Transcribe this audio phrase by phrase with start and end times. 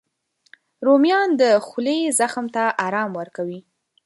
[0.85, 3.59] رومیان د خولې زخم ته ارام ورکوي